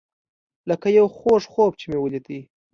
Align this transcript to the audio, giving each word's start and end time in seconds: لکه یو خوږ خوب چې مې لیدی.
لکه 0.69 0.87
یو 0.97 1.07
خوږ 1.17 1.41
خوب 1.51 1.71
چې 1.79 1.85
مې 1.91 1.97
لیدی. 2.13 2.39